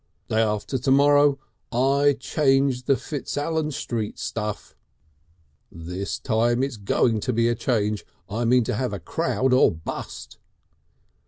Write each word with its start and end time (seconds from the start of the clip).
Day 0.29 0.41
after 0.41 0.79
to 0.79 0.89
morrow 0.89 1.37
I 1.71 2.17
change 2.19 2.85
the 2.85 2.95
Fitzallan 2.95 3.69
Street 3.71 4.17
stuff. 4.17 4.75
This 5.71 6.17
time, 6.17 6.63
it's 6.63 6.77
going 6.77 7.19
to 7.19 7.31
be 7.31 7.47
a 7.47 7.53
change. 7.53 8.03
I 8.27 8.45
mean 8.45 8.63
to 8.63 8.73
have 8.73 8.93
a 8.93 8.99
crowd 8.99 9.53
or 9.53 9.71
bust!" 9.71 10.39